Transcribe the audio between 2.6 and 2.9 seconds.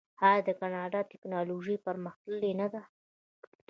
ده؟